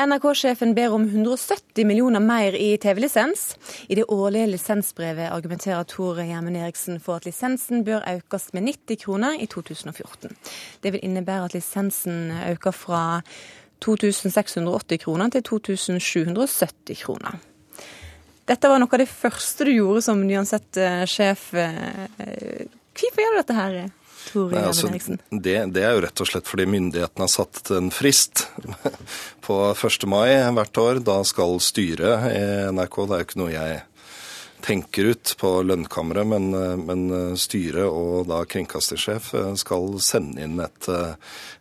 [0.00, 3.56] NRK-sjefen ber om 170 millioner mer i TV-lisens.
[3.92, 9.02] I det årlige lisensbrevet argumenterer Tor Gjermund Eriksen for at lisensen bør økes med 90
[9.02, 10.32] kroner i 2014.
[10.80, 13.02] Det vil innebære at lisensen øker fra
[13.84, 17.36] 2680 kroner til 2770 kroner.
[18.48, 21.50] Dette var noe av det første du gjorde som Nyansett-sjef.
[21.52, 23.82] Hvorfor gjør du dette her?
[24.34, 24.88] Nei, altså,
[25.30, 28.46] det, det, er jo rett og slett fordi myndighetene har satt en frist
[29.46, 30.08] på 1.
[30.10, 31.04] mai hvert år.
[31.04, 33.78] Da skal styret i NRK, det er jo ikke noe jeg
[34.60, 36.50] tenker ut på lønnkammeret, men,
[36.84, 40.88] men styret og da kringkastingssjef skal sende inn et,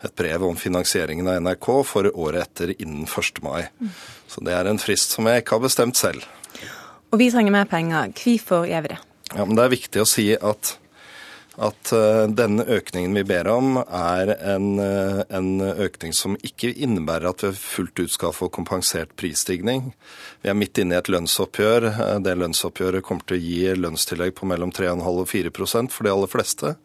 [0.03, 3.39] et, brev om finansieringen av NRK for året etter innen 1.
[3.45, 3.69] mai.
[4.27, 6.27] Så det er en frist som jeg ikke har bestemt selv.
[7.09, 8.11] Og vi trenger mer penger.
[8.19, 8.99] Hvorfor gjør vi det?
[9.33, 10.75] Ja, men Det er viktig å si at
[11.57, 17.29] at uh, denne økningen vi ber om, er en, uh, en, økning som ikke innebærer
[17.31, 19.91] at vi fullt ut skal få kompensert prisstigning.
[20.43, 21.89] Vi er midt inne i et lønnsoppgjør.
[21.89, 26.13] Uh, det lønnsoppgjøret kommer til å gi lønnstillegg på mellom 3,5 og 4% for de
[26.13, 26.77] aller fleste.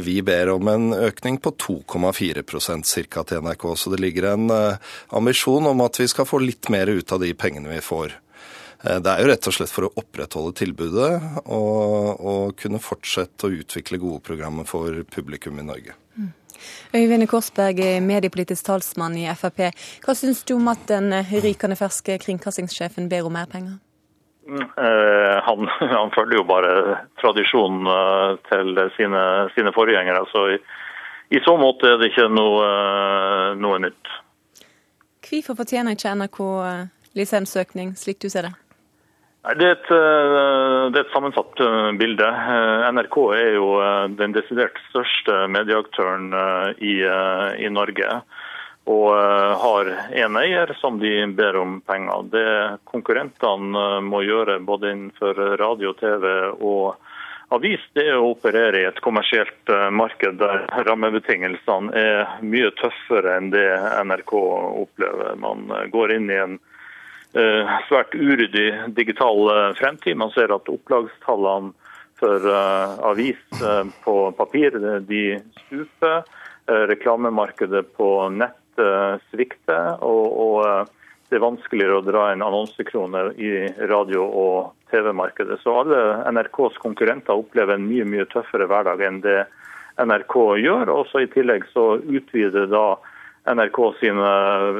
[0.00, 2.40] Vi ber om en økning på 2,4
[3.12, 3.24] ca.
[3.28, 4.46] til NRK, så det ligger en
[5.12, 8.14] ambisjon om at vi skal få litt mer ut av de pengene vi får.
[8.84, 11.10] Eh, det er jo rett og slett for å opprettholde tilbudet
[11.44, 15.96] og, og kunne fortsette å utvikle gode programmer for publikum i Norge.
[16.18, 16.32] Mm.
[16.94, 19.66] Øyvind Korsberg, mediepolitisk talsmann i Frp.
[20.04, 21.10] Hva syns du om at den
[21.44, 23.80] rykende ferske kringkastingssjefen ber om mer penger?
[24.44, 26.72] Mm, eh, han, han, følger jo bare
[27.22, 29.22] tradisjonen eh, til sine,
[29.56, 30.26] sine forgjengere.
[30.32, 30.58] så i,
[31.32, 32.68] i, så måte er det ikke noe,
[33.56, 34.12] noe nytt.
[35.24, 36.42] Hvorfor fortjener ikke NRK
[37.16, 38.52] lisensøkning, slik du ser det?
[39.44, 42.24] Det er, et, eh, det er et sammensatt eh, bilde.
[42.24, 43.66] Eh, NRK er jo
[44.16, 46.32] den desidert største medieaktøren
[46.80, 46.94] i,
[47.60, 48.22] i Norge.
[48.88, 49.10] Og
[49.60, 52.24] har én eier som de ber om penger.
[52.32, 52.48] Det
[52.88, 56.26] konkurrentene må gjøre både innenfor radio, TV
[56.58, 56.96] og
[57.52, 63.48] avis, det er å operere i et kommersielt marked der rammebetingelsene er mye tøffere enn
[63.54, 63.64] det
[64.04, 64.36] NRK
[64.84, 65.32] opplever.
[65.40, 66.60] Man går inn i en
[67.88, 70.16] svært uryddig digital eh, fremtid.
[70.20, 71.72] Man ser at opplagstallene
[72.20, 73.40] for eh, avis
[74.04, 74.78] på papir
[75.08, 75.24] de
[75.64, 76.24] stuper.
[76.64, 78.78] Reklamemarkedet på nett
[79.28, 79.98] svikter.
[80.00, 80.88] og,
[81.28, 83.50] det er vanskeligere å dra inn annonsekroner i
[83.90, 85.58] radio- og TV-markedet.
[85.60, 85.98] Så alle
[86.30, 89.40] NRKs konkurrenter opplever en mye mye tøffere hverdag enn det
[89.98, 90.92] NRK gjør.
[90.94, 92.86] og I tillegg så utvider da
[93.44, 94.30] NRK sine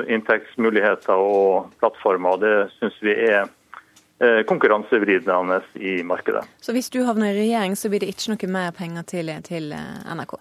[0.09, 2.41] inntektsmuligheter og plattformer.
[2.41, 6.47] Det syns vi er eh, konkurransevridende i markedet.
[6.61, 9.73] Så hvis du havner i regjering, så blir det ikke noe mer penger til, til
[9.77, 10.39] eh, NRK?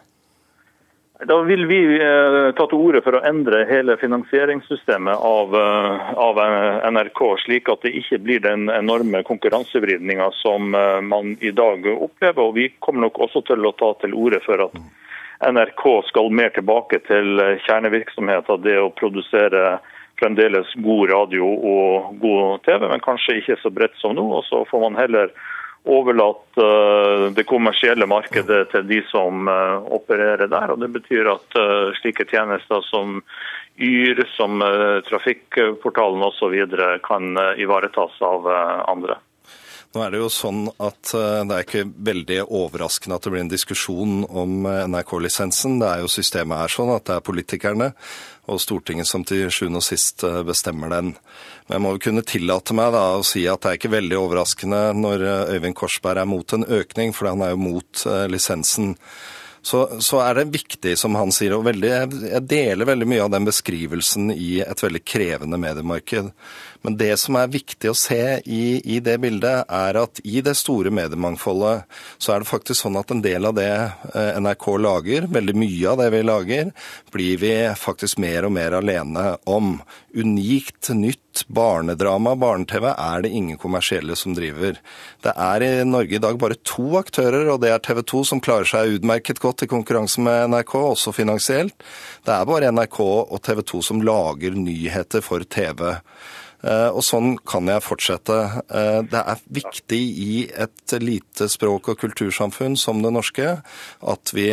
[1.27, 5.59] Da vil vi eh, ta til orde for å endre hele finansieringssystemet av,
[6.15, 6.41] av,
[6.95, 12.43] NRK, slik at det ikke blir den enorme konkurransevridninga som man i dag opplever.
[12.47, 14.83] Og Vi kommer nok også til å ta til orde for at
[15.51, 19.79] NRK skal mer tilbake til kjernevirksomheten, det å produsere
[20.21, 24.23] fremdeles god radio og god TV, men kanskje ikke så bredt som nå.
[24.39, 25.33] og Så får man heller
[25.83, 30.71] overlate eh, det kommersielle markedet til de som eh, opererer der.
[30.71, 33.21] og Det betyr at eh, slike tjenester som
[33.73, 34.61] Yr, som
[35.07, 36.51] trafikkportalen osv.
[37.01, 38.45] kan ivaretas av
[38.85, 39.15] andre.
[39.93, 43.43] Nå er det jo sånn at eh, det er ikke veldig overraskende at det blir
[43.43, 45.75] en diskusjon om eh, NRK-lisensen.
[45.83, 47.91] Det er jo Systemet her sånn at det er politikerne
[48.49, 51.13] og Stortinget som til sjuende og sist eh, bestemmer den.
[51.67, 54.17] Men jeg må jo kunne tillate meg da å si at det er ikke veldig
[54.17, 58.95] overraskende når Øyvind Korsberg er mot en økning, for han er jo mot lisensen.
[59.63, 61.89] Så, så, er det viktig, som han sier, og veldig,
[62.27, 66.33] jeg deler veldig mye av den beskrivelsen i et veldig krevende mediemarked.
[66.83, 70.57] Men det som er viktig å se i, i, det bildet, er at i det
[70.59, 71.87] store mediemangfoldet,
[72.19, 75.93] så er det faktisk sånn at en del av det eh, NRK lager, veldig mye
[75.93, 76.73] av det vi lager,
[77.15, 79.77] blir vi faktisk mer og mer alene om.
[80.11, 84.77] Unikt, nytt barnedrama, barne-TV, er det ingen kommersielle som driver.
[85.25, 88.43] Det er i Norge i dag bare to aktører, og det er TV 2 som
[88.43, 91.75] klarer seg utmerket godt i konkurranse med NRK, også finansielt.
[92.27, 95.97] Det er bare NRK og TV 2 som lager nyheter for TV.
[96.63, 98.37] Eh, og sånn kan jeg fortsette.
[98.71, 103.49] Eh, det er viktig i et lite språk- og kultursamfunn som det norske
[104.13, 104.47] at vi,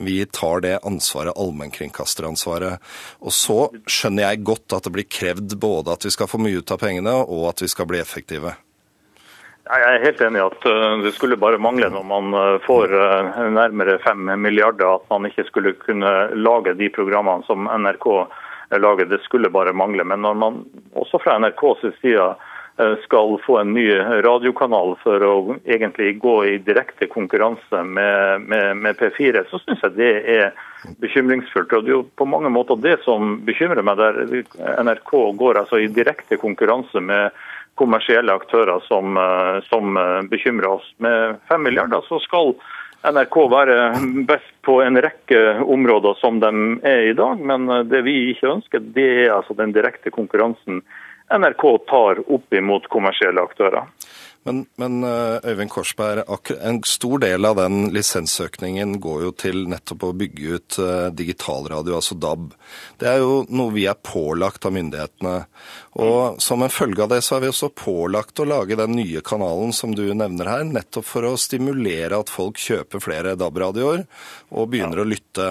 [0.00, 2.80] vi tar det ansvaret, allmennkringkasteransvaret.
[3.20, 6.64] Og så skjønner jeg godt at det blir krevd både at vi skal få mye
[6.64, 8.56] ut av pengene, og at vi skal bli effektive.
[9.70, 12.96] Jeg er helt enig i at eh, det skulle bare mangle når man får
[13.52, 18.08] nærmere fem milliarder, at man ikke skulle kunne lage de programmene som NRK
[18.80, 19.04] lager.
[19.12, 20.04] Det skulle bare mangle.
[20.08, 20.64] Men når man
[20.98, 22.30] også fra NRKs side
[22.80, 25.32] Eh, skal få en ny radiokanal for å
[25.68, 30.54] egentlig gå i direkte konkurranse med, med, med P4, så syns jeg det er
[31.02, 31.74] bekymringsfullt.
[31.76, 35.82] Og Det er jo på mange måter det som bekymrer meg, der NRK går altså
[35.82, 37.36] i direkte konkurranse med
[37.80, 40.00] kommersielle aktører som, eh, som
[40.32, 40.88] bekymrer oss.
[41.04, 42.54] Med fem milliarder så skal
[43.00, 43.76] NRK være
[44.28, 46.50] best på en rekke områder som de
[46.84, 50.82] er i dag, men det vi ikke ønsker, det er altså den direkte konkurransen
[51.30, 53.86] NRK tar opp imot kommersielle aktører.
[54.42, 56.24] Men, men, eh, Øyvind Korsberg,
[56.64, 61.98] en stor del av den lisensøkningen går jo til nettopp å bygge ut eh, digitalradio,
[61.98, 62.46] altså DAB.
[63.00, 65.34] Det er jo noe vi er pålagt av myndighetene.
[66.00, 69.20] Og som en følge av det så er vi også pålagt å lage den nye
[69.26, 74.06] kanalen som du nevner her, nettopp for å stimulere at folk kjøper flere DAB-radioer
[74.54, 75.04] og begynner ja.
[75.04, 75.48] å lytte.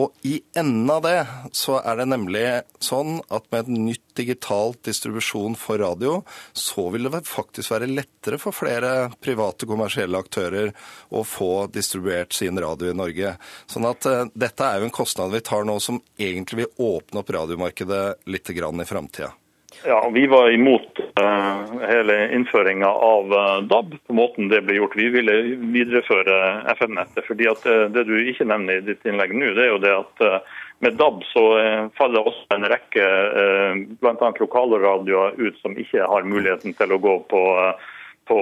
[0.00, 1.18] Og i enden av det
[1.56, 2.46] så er det nemlig
[2.80, 6.20] sånn at med et nytt digitalt distribusjon for radio,
[6.52, 10.70] så vil det faktisk være lettere for flere private kommersielle aktører
[11.10, 13.34] å få distribuert sin radio i Norge.
[13.66, 17.24] Sånn at uh, dette er jo en kostnad vi tar nå som egentlig vil åpne
[17.24, 19.32] opp radiomarkedet litt grann i framtida.
[19.86, 24.98] Ja, Vi var imot uh, hele innføringa av uh, DAB på måten det ble gjort.
[24.98, 25.36] Vi ville
[25.72, 26.40] videreføre
[26.76, 27.24] FM-nettet.
[27.26, 27.62] fordi at
[27.94, 30.42] Det du ikke nevner i ditt innlegg nå, det er jo det at
[30.80, 33.06] med DAB så eh, faller også en rekke
[33.42, 34.28] eh, bl.a.
[34.40, 37.90] lokalradioer ut som ikke har muligheten til å gå på, eh,
[38.30, 38.38] på,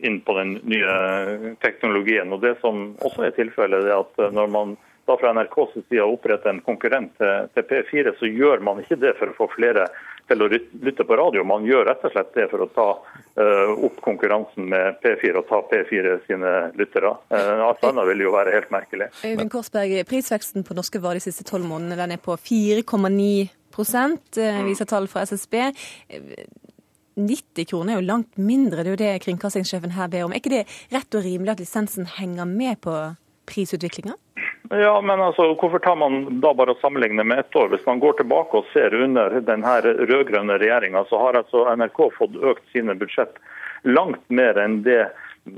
[0.00, 2.32] inn på den nye teknologien.
[2.32, 4.74] Og Det som også er tilfellet, er at når man
[5.06, 9.16] da fra NRKs side oppretter en konkurrent til, til P4, så gjør man ikke det
[9.18, 9.88] for å få flere
[10.30, 11.44] til å lytte på radio.
[11.44, 15.48] Man gjør rett og slett det for å ta uh, opp konkurransen med P4 og
[15.50, 17.16] ta P4 sine lyttere.
[17.32, 19.10] Alt annet vil jo være helt merkelig.
[19.26, 24.62] Øyvind Korsberg, Prisveksten på norske varer de siste tolv månedene den er på 4,9 uh,
[24.68, 25.58] viser tall fra SSB.
[27.16, 30.32] 90 kroner er jo langt mindre, det er jo det kringkastingssjefen her ber om.
[30.32, 30.64] Er ikke det
[30.94, 32.96] rett og rimelig at lisensen henger med på
[33.50, 34.16] prisutviklinga?
[34.70, 37.68] Ja, men altså, Hvorfor tar man da bare å sammenligne med ett år?
[37.74, 42.38] Hvis man går tilbake og ser under denne rød-grønne regjeringa, så har altså NRK fått
[42.40, 43.36] økt sine budsjett
[43.82, 45.10] langt mer enn det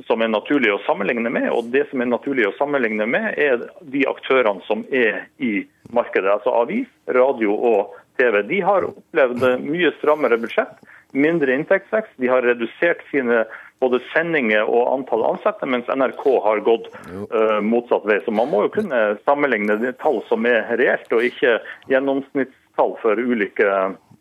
[0.09, 1.51] som er naturlig å sammenligne med.
[1.53, 5.61] Og det som er naturlig å sammenligne med, er de aktørene som er i
[5.95, 6.31] markedet.
[6.39, 8.41] Altså avis, radio og TV.
[8.49, 10.75] De har opplevd mye strammere budsjett,
[11.15, 12.17] mindre inntektsvekst.
[12.21, 13.45] De har redusert sine
[13.83, 18.21] både sendinger og antall ansatte, mens NRK har gått uh, motsatt vei.
[18.25, 21.59] Så man må jo kunne sammenligne de tall som er reelt, og ikke
[21.93, 23.71] gjennomsnittstall for ulike,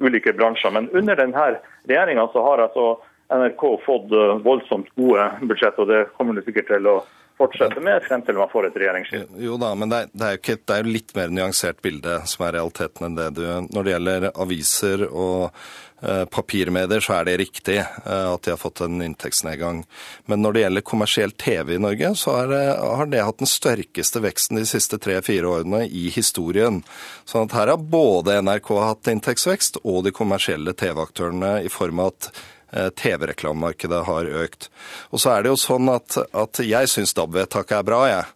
[0.04, 0.74] ulike bransjer.
[0.76, 1.50] Men under denne
[1.88, 2.88] regjeringa så har altså
[3.34, 7.00] NRK fått uh, voldsomt gode budsjett, og det kommer det sikkert til å
[7.40, 9.40] fortsette med frem til man får et regjeringsskifte.
[9.44, 12.20] Jo da, men det er, det er jo ikke, det er litt mer nyansert bilde
[12.30, 13.44] som er realiteten enn det du
[13.74, 15.66] Når det gjelder aviser og
[16.04, 19.86] Eh, papirmedier, så er det riktig eh, at de har fått en inntektsnedgang.
[20.28, 24.20] Men når det gjelder kommersiell TV i Norge, så er, har det hatt den sterkeste
[24.26, 26.82] veksten de siste tre-fire årene i historien.
[27.24, 32.12] Sånn at her har både NRK hatt inntektsvekst og de kommersielle TV-aktørene i form av
[32.12, 32.44] at
[32.74, 34.70] TV-reklamemarkedet har økt.
[35.14, 38.30] Og så er det jo sånn at, at jeg syns DAB-vedtaket er bra, jeg.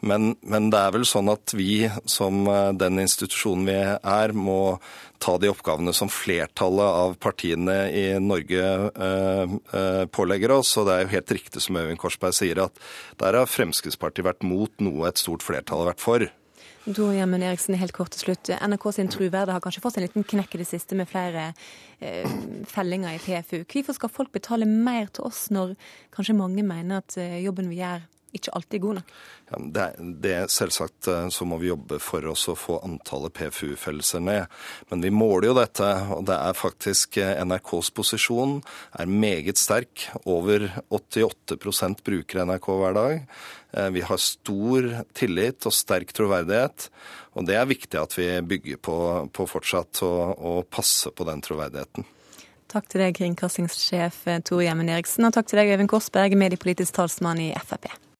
[0.00, 2.46] Men, men, det er vel sånn at vi som
[2.80, 4.78] den institusjonen vi er, må
[5.20, 10.72] ta de oppgavene som flertallet av partiene i Norge eh, eh, pålegger oss.
[10.80, 12.80] Og det er jo helt riktig som Øyvind Korsberg sier, at
[13.20, 16.30] der har Fremskrittspartiet vært mot noe et stort flertall har vært for.
[16.80, 18.48] Tor Gjermund Eriksen, helt kort til slutt.
[18.48, 21.50] NRK sin truverde har kanskje fått en liten knekk i det siste med flere
[22.00, 22.30] eh,
[22.70, 23.66] fellinger i PFU.
[23.68, 25.74] Hvorfor skal folk betale mer til oss når
[26.16, 28.06] kanskje mange mener at eh, jobben vi gjør
[28.36, 29.12] ikke alltid god nok?
[29.50, 29.86] Ja, det,
[30.22, 34.60] det, Selvsagt eh, så må vi jobbe for oss å få antallet PFU-fellelser ned.
[34.90, 38.58] Men vi måler jo dette, og det er faktisk eh, NRKs posisjon
[38.94, 40.06] er meget sterk.
[40.22, 43.24] Over 88% bruker NRK hver dag.
[43.72, 46.86] Eh, vi har stor tillit og sterk troverdighet.
[47.38, 48.96] Og det er viktig at vi bygger på,
[49.34, 52.06] på fortsatt å passe på den troverdigheten.
[52.70, 57.42] Takk til deg, kringkastingssjef Tore Gjermund Eriksen, og takk til deg, Øyvind Korsberg, mediepolitisk talsmann
[57.42, 57.90] i Frp.